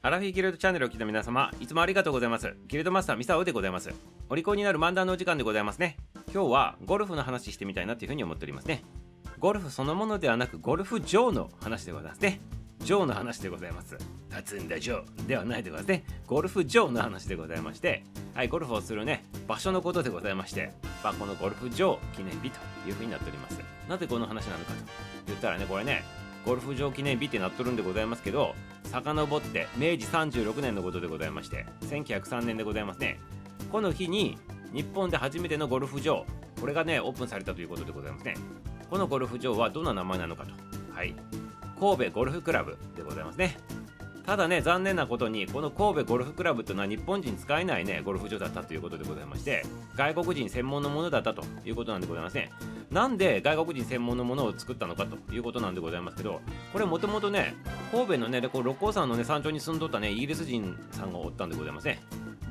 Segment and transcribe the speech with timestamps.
[0.00, 2.54] アラフィーギルドチャンネルを聞いた皆様、いつもありがとうございます。
[2.68, 3.92] ギルドマスターミサオでございます。
[4.28, 5.96] お利口になる漫談のお時間でございますね。
[6.32, 8.84] 今日はゴルフの話してみたいなというふうに思っておりますね。
[9.40, 12.40] ゴルフそのものではなく、ゴルフ場の話でございますね。
[12.84, 13.96] 場の話でございます。
[14.30, 16.04] 立つんだ場ではないでございますね。
[16.28, 18.04] ゴルフ場の話でございまして、
[18.34, 20.70] はい、ゴルフをするね、場所のことでございまして、
[21.02, 23.58] まあ、このゴルフ場記念日というふうになっております。
[23.88, 24.78] なぜこの話なのかと
[25.26, 26.04] 言ったらね、これね、
[26.44, 28.54] ゴルフ場記念日ってなっとるんでございますけど、
[28.84, 33.20] 遡って明治36年のことでございまして、1903年でございますね。
[33.70, 34.38] この日に
[34.72, 36.24] 日本で初めてのゴルフ場、
[36.60, 38.34] これがね、オープンされたということでございますね。
[38.88, 40.52] このゴルフ場はどんな名前なのかと。
[40.94, 41.14] はい。
[41.78, 43.56] 神戸ゴルフクラブでございますね。
[44.28, 49.64] ただね、残念なことに、この神戸ゴルフクラブというのは日本人使えないね、ゴルフ場だったということでございまして、
[49.96, 52.50] 外国人専門のものだったということなんでございますね。
[52.90, 56.42] なんで外国人専門のものを作ったのかということなんでございますけど、
[56.74, 57.54] これもともとね、
[57.90, 62.02] 神戸のね、でこう六甲山のね、山頂に住んどったね、イギリス人さんがおったんでございますね。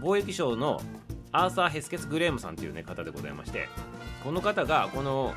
[0.01, 0.81] 貿易商の
[1.31, 3.69] アーサー・ヘスケス・グレームさんという、ね、方でございまして、
[4.23, 5.35] この方がこの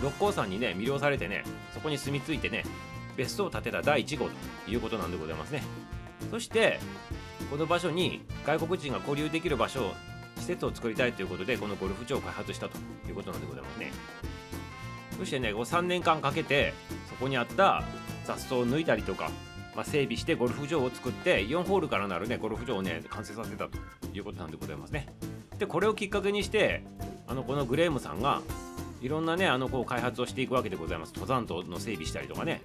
[0.00, 1.42] 六甲山にね、魅了されてね、
[1.74, 2.62] そこに住み着いてね、
[3.20, 4.30] 別荘を建てた第1号
[4.64, 5.62] ということなんでございますね。
[6.30, 6.80] そして、
[7.50, 9.92] この場所に外国人が交流できる場所、
[10.36, 13.92] 施設を作りたいということで、このゴルフ場を開発したということなんでございますね。
[15.18, 16.72] そしてね、3年間かけて、
[17.10, 17.84] そこにあった
[18.24, 19.30] 雑草を抜いたりとか、
[19.76, 23.78] まあ、整備してゴルフ場を作って、4ホールからなるね、ゴルフ場をね、完成させたと
[24.14, 25.08] いうことなんでございますね。
[25.58, 26.84] で、これをきっかけにして、
[27.26, 28.40] あの、このグレームさんが、
[29.02, 31.12] いろんなね、あの、こう、開発をしていくわけでございます。
[31.14, 32.62] 登山道の整備したりとかね、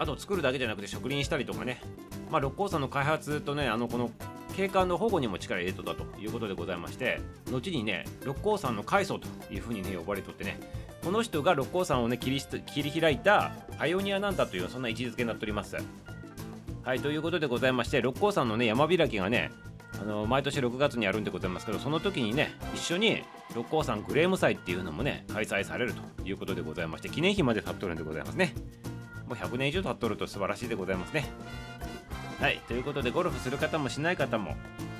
[0.00, 1.82] あと作るだけじゃなくて植林したりとかね、
[2.30, 4.10] まあ、六甲山の開発とね、あの、この、
[4.56, 7.20] 景観の保護にも力入れとったということでございまして、
[7.52, 10.58] 後にね、六甲山の開祖というふうにね、呼ばれとってね、
[11.04, 15.76] この人が六甲山をね、切り開いたパイオニアなんだという、そんな位置づけになっております。
[16.82, 19.50] はい、ということでございまして、六甲山のね、山開きがね、
[20.00, 23.22] あの毎年6月にあるんでございますけど、その時にね、一緒に
[23.54, 28.54] 六甲山グレーム祭っていうのもね、開催されるということでございまして、記念碑まで立っとるんでございますね。
[29.30, 31.24] もう100年以上経っとると素晴らしいでございますね。
[32.40, 34.56] はい、ということでゴルフする方もしない方も、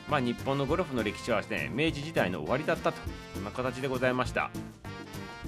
[0.08, 2.98] まあ、日本のゴルフの歴史はですね、明治時代の終わりだったと
[3.36, 4.50] いう形でございました。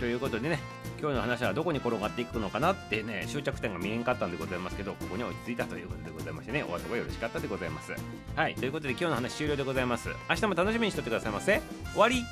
[0.01, 0.59] ということでね、
[1.01, 7.93] 今日の話はどこに転がっていくのかなってね、終着点が見えんかったんでございますけど、ここに落ち着いたということでございましてね、お後がよろしかったでございます。
[8.35, 10.09] はい、ということで今日の話終了でございます。
[10.29, 11.63] 明日も楽しみにしておいてくださいませ。
[11.93, 12.25] 終わり